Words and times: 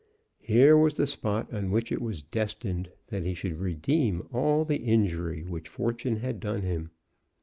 Here 0.39 0.75
was 0.75 0.95
the 0.95 1.05
spot 1.05 1.53
on 1.53 1.69
which 1.69 1.91
it 1.91 2.01
was 2.01 2.23
destined 2.23 2.89
that 3.09 3.23
he 3.23 3.35
should 3.35 3.59
redeem 3.59 4.27
all 4.33 4.65
the 4.65 4.77
injury 4.77 5.43
which 5.43 5.69
fortune 5.69 6.15
had 6.15 6.39
done 6.39 6.63
him. 6.63 6.89